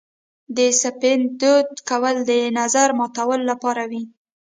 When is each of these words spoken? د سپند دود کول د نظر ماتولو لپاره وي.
د 0.55 0.57
سپند 0.81 1.25
دود 1.41 1.69
کول 1.89 2.15
د 2.29 2.31
نظر 2.59 2.87
ماتولو 2.99 3.43
لپاره 3.51 3.83
وي. 3.91 4.03